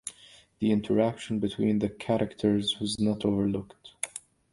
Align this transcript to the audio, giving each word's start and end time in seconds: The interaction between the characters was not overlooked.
The 0.57 0.71
interaction 0.71 1.37
between 1.37 1.77
the 1.77 1.87
characters 1.87 2.79
was 2.79 2.99
not 2.99 3.23
overlooked. 3.23 3.91